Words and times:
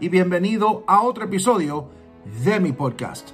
Y 0.00 0.08
bienvenido 0.08 0.82
a 0.86 1.02
otro 1.02 1.24
episodio 1.24 1.90
de 2.42 2.58
mi 2.58 2.72
podcast. 2.72 3.32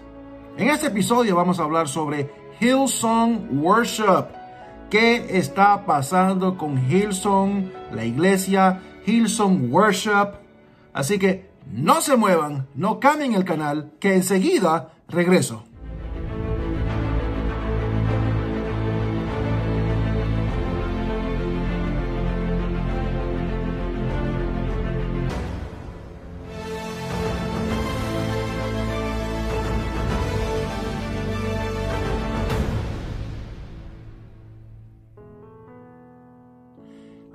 En 0.56 0.68
este 0.68 0.88
episodio 0.88 1.36
vamos 1.36 1.60
a 1.60 1.62
hablar 1.62 1.86
sobre 1.86 2.28
Hillsong 2.58 3.62
Worship. 3.62 4.26
¿Qué 4.90 5.38
está 5.38 5.86
pasando 5.86 6.58
con 6.58 6.76
Hillsong, 6.90 7.70
la 7.92 8.04
iglesia 8.04 8.82
Hillsong 9.06 9.72
Worship? 9.72 10.32
Así 10.92 11.20
que 11.20 11.48
no 11.70 12.00
se 12.00 12.16
muevan, 12.16 12.66
no 12.74 12.98
cambien 12.98 13.34
el 13.34 13.44
canal, 13.44 13.92
que 14.00 14.14
enseguida 14.14 14.92
regreso. 15.06 15.62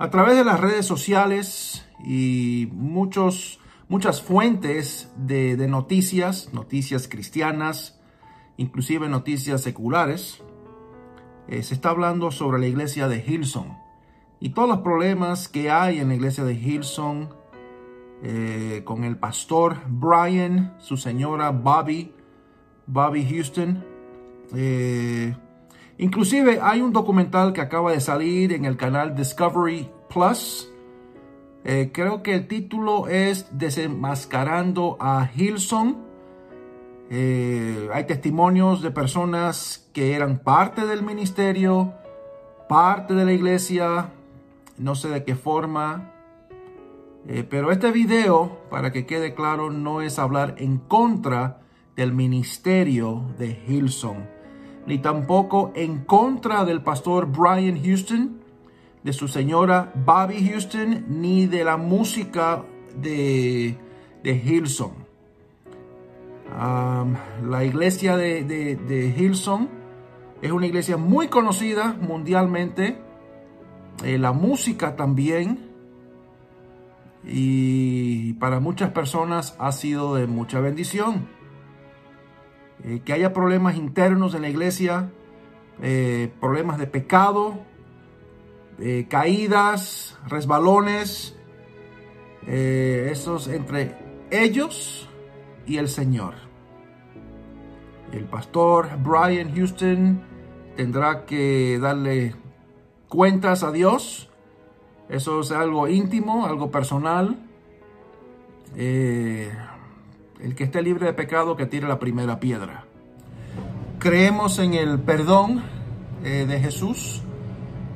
A 0.02 0.10
través 0.10 0.36
de 0.36 0.44
las 0.44 0.58
redes 0.58 0.84
sociales 0.84 1.86
y 2.04 2.68
muchos, 2.72 3.60
muchas 3.86 4.20
fuentes 4.20 5.12
de, 5.16 5.56
noticias, 5.68 6.52
noticias 6.52 7.06
cristianas, 7.06 8.00
inclusive 8.56 9.08
noticias 9.08 9.60
seculares, 9.60 10.42
eh, 11.46 11.62
se 11.62 11.74
está 11.74 11.90
hablando 11.90 12.32
sobre 12.32 12.58
la 12.58 12.66
iglesia 12.66 13.06
de 13.06 13.24
Hillsong 13.24 13.78
y 14.40 14.48
todos 14.48 14.68
los 14.68 14.78
problemas 14.80 15.46
que 15.46 15.70
hay 15.70 16.00
en 16.00 16.08
la 16.08 16.16
iglesia 16.16 16.42
de 16.42 16.54
Hillsong 16.54 17.28
eh, 18.24 18.82
con 18.84 19.04
el 19.04 19.16
pastor 19.18 19.76
Brian, 19.86 20.74
su 20.80 20.96
señora 20.96 21.50
Bobby, 21.50 22.12
Bobby 22.88 23.24
Houston. 23.24 23.84
Eh, 24.52 25.36
Inclusive 25.98 26.58
hay 26.62 26.80
un 26.80 26.92
documental 26.92 27.52
que 27.52 27.60
acaba 27.60 27.92
de 27.92 28.00
salir 28.00 28.52
en 28.52 28.64
el 28.64 28.76
canal 28.76 29.14
Discovery 29.14 29.90
Plus. 30.08 30.70
Eh, 31.64 31.90
creo 31.92 32.22
que 32.22 32.34
el 32.34 32.48
título 32.48 33.08
es 33.08 33.46
Desenmascarando 33.56 34.96
a 35.00 35.30
Hilson. 35.34 35.98
Eh, 37.10 37.90
hay 37.92 38.04
testimonios 38.04 38.80
de 38.82 38.90
personas 38.90 39.88
que 39.92 40.14
eran 40.14 40.38
parte 40.38 40.86
del 40.86 41.02
ministerio, 41.02 41.92
parte 42.68 43.14
de 43.14 43.26
la 43.26 43.32
iglesia, 43.32 44.12
no 44.78 44.94
sé 44.94 45.10
de 45.10 45.24
qué 45.24 45.36
forma. 45.36 46.10
Eh, 47.28 47.46
pero 47.48 47.70
este 47.70 47.92
video, 47.92 48.62
para 48.70 48.90
que 48.92 49.04
quede 49.04 49.34
claro, 49.34 49.70
no 49.70 50.00
es 50.00 50.18
hablar 50.18 50.54
en 50.56 50.78
contra 50.78 51.60
del 51.96 52.12
ministerio 52.12 53.26
de 53.38 53.62
Hilson 53.68 54.41
ni 54.86 54.98
tampoco 54.98 55.72
en 55.74 56.04
contra 56.04 56.64
del 56.64 56.82
pastor 56.82 57.26
Brian 57.26 57.82
Houston, 57.82 58.40
de 59.02 59.12
su 59.12 59.28
señora 59.28 59.92
Bobby 59.94 60.48
Houston, 60.48 61.04
ni 61.08 61.46
de 61.46 61.64
la 61.64 61.76
música 61.76 62.64
de, 62.96 63.76
de 64.22 64.32
Hillsong. 64.32 64.94
la 66.56 67.64
iglesia 67.64 68.16
de, 68.16 68.44
de, 68.44 69.14
es 70.42 70.50
una 70.50 70.66
iglesia 70.66 70.96
muy 70.96 71.28
conocida 71.28 71.96
mundialmente. 72.00 72.98
Eh, 74.04 74.18
la 74.18 74.32
música 74.32 74.96
también. 74.96 75.70
Y 77.24 78.32
para 78.34 78.58
muchas 78.58 78.90
personas 78.90 79.54
ha 79.60 79.70
sido 79.70 80.16
de 80.16 80.26
mucha 80.26 80.58
bendición. 80.58 81.28
Eh, 82.84 83.00
que 83.04 83.12
haya 83.12 83.32
problemas 83.32 83.76
internos 83.76 84.34
en 84.34 84.42
la 84.42 84.48
iglesia, 84.48 85.10
eh, 85.80 86.32
problemas 86.40 86.78
de 86.78 86.86
pecado, 86.86 87.58
eh, 88.80 89.06
caídas, 89.08 90.18
resbalones, 90.26 91.36
esos 92.44 93.46
entre 93.46 93.94
ellos 94.32 95.08
y 95.64 95.76
el 95.76 95.88
Señor. 95.88 96.34
El 98.10 98.24
pastor 98.24 98.88
Brian 98.98 99.54
Houston 99.54 100.20
tendrá 100.76 101.24
que 101.24 101.78
darle 101.80 102.34
cuentas 103.08 103.62
a 103.62 103.70
Dios. 103.70 104.28
Eso 105.08 105.40
es 105.40 105.52
algo 105.52 105.86
íntimo, 105.86 106.46
algo 106.46 106.72
personal. 106.72 107.38
El 110.42 110.56
que 110.56 110.64
esté 110.64 110.82
libre 110.82 111.06
de 111.06 111.12
pecado, 111.12 111.56
que 111.56 111.66
tire 111.66 111.86
la 111.86 112.00
primera 112.00 112.40
piedra. 112.40 112.84
Creemos 114.00 114.58
en 114.58 114.74
el 114.74 114.98
perdón 114.98 115.62
eh, 116.24 116.46
de 116.48 116.58
Jesús. 116.58 117.22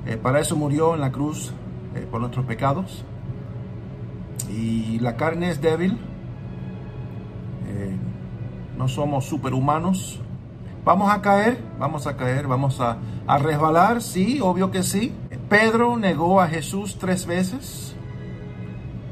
Eh, 0.07 0.17
para 0.17 0.39
eso 0.39 0.55
murió 0.55 0.95
en 0.95 1.01
la 1.01 1.11
cruz 1.11 1.53
eh, 1.97 2.07
por 2.09 2.21
nuestros 2.21 2.47
pecados. 2.47 3.05
Y 4.49 5.01
la 5.01 5.17
carne 5.17 5.51
es 5.51 5.61
débil. 5.61 5.99
no 8.79 8.87
somos 8.87 9.25
superhumanos. 9.25 10.21
Vamos 10.85 11.11
a 11.11 11.21
caer, 11.21 11.59
vamos 11.81 12.07
a 12.07 12.17
caer, 12.17 12.47
vamos 12.47 12.81
a, 12.81 12.99
a 13.27 13.39
resbalar, 13.39 14.01
sí, 14.03 14.39
obvio 14.41 14.71
que 14.71 14.85
sí. 14.85 15.13
Pedro 15.49 15.97
negó 15.97 16.41
a 16.41 16.47
Jesús 16.47 16.99
tres 17.01 17.27
veces 17.27 17.97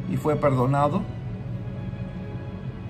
y 0.08 0.16
fue 0.16 0.36
perdonado. 0.36 1.02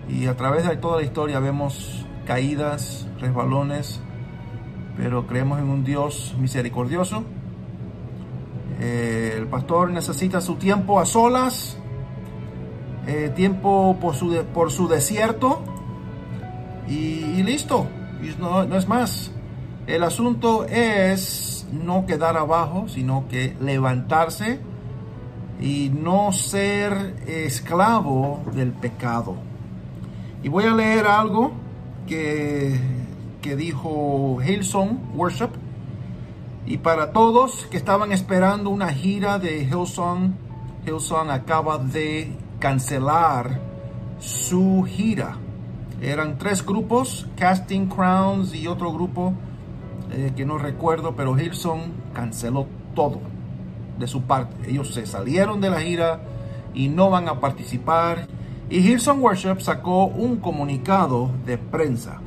Y 0.08 0.26
a 0.26 0.36
través 0.36 0.68
de 0.68 0.76
toda 0.76 0.98
la 0.98 1.02
historia 1.02 1.40
vemos 1.40 2.06
caídas, 2.26 3.06
resbalones, 3.20 4.00
pero 4.96 5.26
creemos 5.26 5.58
en 5.58 5.68
un 5.68 5.84
Dios 5.84 6.34
misericordioso. 6.38 7.24
Eh, 8.80 9.34
el 9.36 9.46
pastor 9.46 9.90
necesita 9.90 10.40
su 10.40 10.56
tiempo 10.56 11.00
a 11.00 11.06
solas, 11.06 11.78
eh, 13.06 13.30
tiempo 13.34 13.96
por 14.00 14.14
su, 14.14 14.44
por 14.52 14.70
su 14.70 14.88
desierto 14.88 15.62
y, 16.88 17.42
listo. 17.42 17.86
no, 18.38 18.64
no 18.64 18.76
es 18.76 18.88
más. 18.88 19.32
El 19.86 20.02
asunto 20.02 20.64
es 20.64 21.66
no 21.72 22.06
quedar 22.06 22.36
abajo, 22.36 22.88
sino 22.88 23.26
que 23.28 23.56
levantarse 23.60 24.60
y 25.60 25.90
no 25.90 26.32
ser 26.32 27.16
esclavo 27.26 28.42
del 28.54 28.72
pecado. 28.72 29.36
Y 30.44 30.50
voy 30.50 30.64
a 30.64 30.74
leer 30.74 31.06
algo 31.06 31.52
que, 32.06 32.78
que 33.40 33.56
dijo 33.56 34.36
Hillsong 34.46 35.16
Worship. 35.16 35.48
Y 36.66 36.76
para 36.76 37.12
todos 37.12 37.66
que 37.70 37.78
estaban 37.78 38.12
esperando 38.12 38.68
una 38.68 38.90
gira 38.92 39.38
de 39.38 39.62
Hillsong, 39.62 40.34
Hillsong 40.86 41.30
acaba 41.30 41.78
de 41.78 42.36
cancelar 42.58 43.58
su 44.18 44.84
gira. 44.86 45.38
Eran 46.02 46.36
tres 46.36 46.64
grupos, 46.64 47.26
Casting 47.38 47.86
Crowns 47.86 48.54
y 48.54 48.66
otro 48.66 48.92
grupo 48.92 49.32
eh, 50.10 50.34
que 50.36 50.44
no 50.44 50.58
recuerdo, 50.58 51.16
pero 51.16 51.38
Hillsong 51.38 52.12
canceló 52.12 52.66
todo 52.94 53.20
de 53.98 54.06
su 54.06 54.24
parte. 54.24 54.70
Ellos 54.70 54.92
se 54.92 55.06
salieron 55.06 55.62
de 55.62 55.70
la 55.70 55.80
gira 55.80 56.20
y 56.74 56.88
no 56.88 57.08
van 57.08 57.28
a 57.28 57.40
participar 57.40 58.28
y 58.74 58.78
Hillsong 58.78 59.22
Worship 59.22 59.60
sacó 59.60 60.06
un 60.06 60.38
comunicado 60.38 61.30
de 61.46 61.58
prensa. 61.58 62.20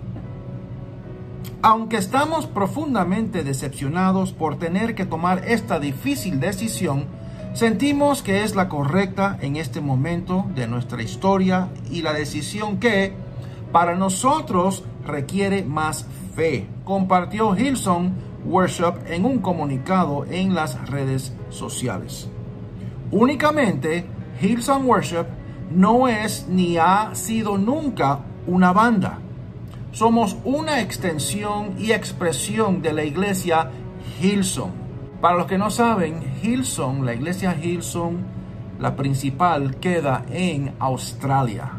Aunque 1.62 1.98
estamos 1.98 2.48
profundamente 2.48 3.44
decepcionados 3.44 4.32
por 4.32 4.58
tener 4.58 4.96
que 4.96 5.06
tomar 5.06 5.44
esta 5.46 5.78
difícil 5.78 6.40
decisión, 6.40 7.04
sentimos 7.54 8.24
que 8.24 8.46
es 8.46 8.56
la 8.56 8.70
correcta 8.70 9.38
en 9.42 9.58
este 9.58 9.82
momento 9.82 10.46
de 10.56 10.68
nuestra 10.68 11.04
historia 11.04 11.68
y 11.92 12.02
la 12.02 12.14
decisión 12.14 12.78
que, 12.78 13.12
para 13.74 13.96
nosotros, 13.96 14.86
requiere 15.06 15.66
más 15.66 16.06
fe, 16.34 16.66
compartió 16.86 17.58
Hillsong 17.58 18.14
Worship 18.46 18.94
en 19.08 19.26
un 19.26 19.40
comunicado 19.40 20.24
en 20.24 20.56
las 20.56 20.90
redes 20.90 21.34
sociales. 21.50 22.30
Únicamente, 23.12 24.06
Hillsong 24.42 24.88
Worship 24.88 25.26
no 25.72 26.08
es 26.08 26.48
ni 26.48 26.78
ha 26.78 27.14
sido 27.14 27.58
nunca 27.58 28.20
una 28.46 28.74
banda. 28.74 29.20
Somos 29.92 30.38
una 30.44 30.82
extensión 30.82 31.76
y 31.80 31.92
expresión 31.92 32.82
de 32.82 32.94
la 32.94 33.04
iglesia 33.04 33.72
Hillsong. 34.22 34.72
Para 35.22 35.38
los 35.38 35.48
que 35.48 35.58
no 35.58 35.72
saben, 35.72 36.20
Hillsong, 36.44 37.04
la 37.04 37.14
iglesia 37.14 37.58
Hillsong, 37.60 38.18
la 38.80 38.96
principal, 38.96 39.78
queda 39.78 40.24
en 40.30 40.76
Australia. 40.80 41.72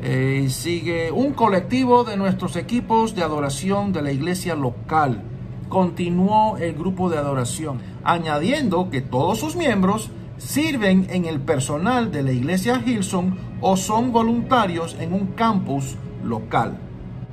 Eh, 0.00 0.48
sigue 0.50 1.12
un 1.12 1.32
colectivo 1.32 2.04
de 2.04 2.16
nuestros 2.16 2.56
equipos 2.56 3.14
de 3.14 3.22
adoración 3.22 3.92
de 3.92 4.02
la 4.02 4.12
iglesia 4.12 4.54
local. 4.54 5.22
Continuó 5.68 6.58
el 6.58 6.74
grupo 6.74 7.08
de 7.08 7.18
adoración, 7.18 7.78
añadiendo 8.02 8.90
que 8.90 9.00
todos 9.00 9.38
sus 9.38 9.56
miembros 9.56 10.10
sirven 10.38 11.06
en 11.10 11.24
el 11.24 11.40
personal 11.40 12.10
de 12.10 12.22
la 12.22 12.32
iglesia 12.32 12.82
Hillsong 12.84 13.36
o 13.60 13.76
son 13.76 14.12
voluntarios 14.12 14.96
en 15.00 15.12
un 15.12 15.28
campus 15.28 15.96
local. 16.22 16.78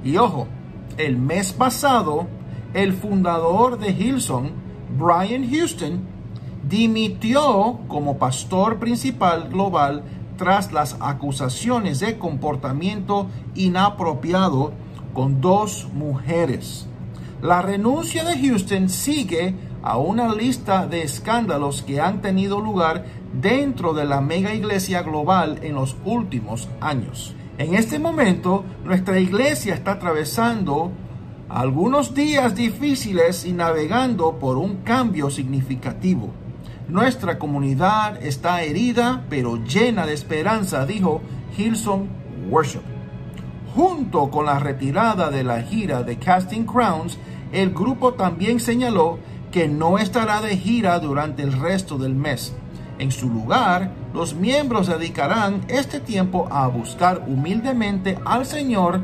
Y 0.03 0.17
ojo, 0.17 0.47
el 0.97 1.17
mes 1.17 1.53
pasado, 1.53 2.27
el 2.73 2.93
fundador 2.93 3.79
de 3.79 3.91
Hillsong, 3.91 4.51
Brian 4.97 5.49
Houston, 5.49 6.01
dimitió 6.67 7.79
como 7.87 8.17
pastor 8.17 8.79
principal 8.79 9.49
global 9.49 10.03
tras 10.37 10.71
las 10.71 10.97
acusaciones 10.99 11.99
de 11.99 12.17
comportamiento 12.17 13.27
inapropiado 13.55 14.73
con 15.13 15.41
dos 15.41 15.87
mujeres. 15.93 16.87
La 17.41 17.63
renuncia 17.63 18.23
de 18.23 18.37
Houston 18.39 18.87
sigue 18.87 19.55
a 19.81 19.97
una 19.97 20.31
lista 20.31 20.85
de 20.85 21.01
escándalos 21.01 21.81
que 21.81 21.99
han 21.99 22.21
tenido 22.21 22.59
lugar 22.59 23.05
dentro 23.33 23.95
de 23.95 24.05
la 24.05 24.21
mega 24.21 24.53
iglesia 24.53 25.01
global 25.01 25.57
en 25.63 25.73
los 25.73 25.97
últimos 26.05 26.69
años. 26.81 27.33
En 27.57 27.73
este 27.73 27.97
momento, 27.97 28.63
nuestra 28.83 29.19
iglesia 29.19 29.73
está 29.73 29.93
atravesando 29.93 30.91
algunos 31.49 32.13
días 32.13 32.55
difíciles 32.55 33.43
y 33.43 33.53
navegando 33.53 34.37
por 34.37 34.57
un 34.57 34.77
cambio 34.83 35.31
significativo. 35.31 36.29
Nuestra 36.89 37.39
comunidad 37.39 38.23
está 38.23 38.61
herida 38.61 39.25
pero 39.31 39.63
llena 39.63 40.05
de 40.05 40.13
esperanza, 40.13 40.85
dijo 40.85 41.21
Hilson 41.57 42.07
Worship. 42.51 42.81
Junto 43.73 44.29
con 44.29 44.45
la 44.45 44.59
retirada 44.59 45.31
de 45.31 45.43
la 45.43 45.61
gira 45.61 46.03
de 46.03 46.17
Casting 46.17 46.65
Crowns, 46.65 47.17
el 47.51 47.71
grupo 47.71 48.13
también 48.13 48.59
señaló 48.59 49.19
que 49.51 49.67
no 49.67 49.97
estará 49.97 50.41
de 50.41 50.57
gira 50.57 50.99
durante 50.99 51.43
el 51.43 51.53
resto 51.53 51.97
del 51.97 52.15
mes. 52.15 52.55
En 52.99 53.11
su 53.11 53.29
lugar, 53.29 53.91
los 54.13 54.35
miembros 54.35 54.87
dedicarán 54.87 55.61
este 55.67 55.99
tiempo 55.99 56.47
a 56.51 56.67
buscar 56.67 57.25
humildemente 57.27 58.17
al 58.25 58.45
Señor, 58.45 59.01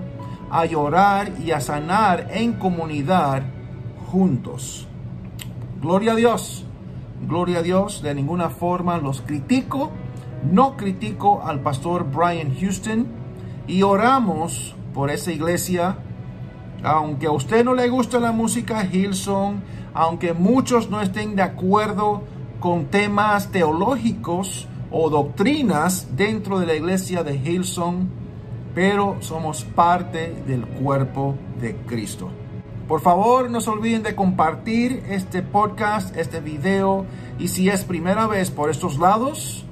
a 0.49 0.65
llorar 0.65 1.33
y 1.43 1.51
a 1.51 1.59
sanar 1.59 2.27
en 2.31 2.53
comunidad 2.53 3.43
juntos. 4.11 4.87
Gloria 5.81 6.13
a 6.13 6.15
Dios, 6.15 6.65
gloria 7.27 7.59
a 7.59 7.63
Dios, 7.63 8.01
de 8.01 8.15
ninguna 8.15 8.49
forma 8.49 8.97
los 8.97 9.21
critico, 9.21 9.91
no 10.49 10.77
critico 10.77 11.41
al 11.43 11.61
pastor 11.61 12.05
Brian 12.09 12.55
Houston 12.59 13.07
y 13.67 13.81
oramos 13.81 14.75
por 14.93 15.09
esa 15.09 15.31
iglesia. 15.31 15.97
Aunque 16.83 17.27
a 17.27 17.31
usted 17.31 17.65
no 17.65 17.73
le 17.73 17.89
gusta 17.89 18.19
la 18.19 18.31
música 18.31 18.85
Hillsong, 18.85 19.61
aunque 19.93 20.33
muchos 20.33 20.89
no 20.89 21.01
estén 21.01 21.35
de 21.35 21.41
acuerdo 21.41 22.23
con 22.59 22.85
temas 22.85 23.51
teológicos 23.51 24.67
o 24.91 25.09
doctrinas 25.09 26.15
dentro 26.15 26.59
de 26.59 26.67
la 26.67 26.75
iglesia 26.75 27.23
de 27.23 27.35
Hillsong, 27.35 28.07
pero 28.75 29.17
somos 29.21 29.63
parte 29.63 30.43
del 30.45 30.65
cuerpo 30.65 31.35
de 31.59 31.75
Cristo. 31.87 32.29
Por 32.87 33.01
favor, 33.01 33.49
no 33.49 33.59
se 33.59 33.69
olviden 33.69 34.03
de 34.03 34.15
compartir 34.15 35.03
este 35.09 35.41
podcast, 35.41 36.15
este 36.15 36.39
video, 36.39 37.05
y 37.37 37.49
si 37.49 37.69
es 37.69 37.83
primera 37.83 38.27
vez 38.27 38.49
por 38.49 38.69
estos 38.69 38.97
lados, 38.97 39.65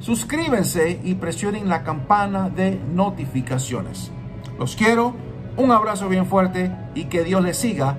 suscríbanse 0.00 1.00
y 1.02 1.14
presionen 1.14 1.68
la 1.68 1.84
campana 1.84 2.50
de 2.50 2.78
notificaciones. 2.92 4.10
Los 4.58 4.76
quiero, 4.76 5.14
un 5.60 5.72
abrazo 5.72 6.08
bien 6.08 6.26
fuerte 6.26 6.70
y 6.94 7.04
que 7.04 7.22
Dios 7.22 7.42
les 7.42 7.56
siga 7.58 7.96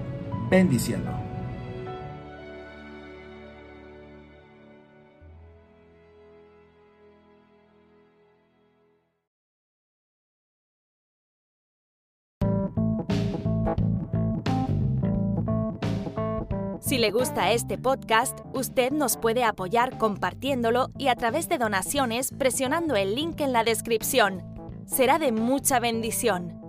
bendiciendo. 0.49 1.11
Si 16.79 16.97
le 16.97 17.11
gusta 17.11 17.51
este 17.51 17.77
podcast, 17.77 18.39
usted 18.53 18.91
nos 18.91 19.15
puede 19.15 19.45
apoyar 19.45 19.97
compartiéndolo 19.97 20.89
y 20.97 21.07
a 21.07 21.15
través 21.15 21.47
de 21.47 21.57
donaciones 21.57 22.31
presionando 22.37 22.95
el 22.95 23.15
link 23.15 23.39
en 23.39 23.53
la 23.53 23.63
descripción. 23.63 24.41
Será 24.85 25.19
de 25.19 25.31
mucha 25.31 25.79
bendición. 25.79 26.60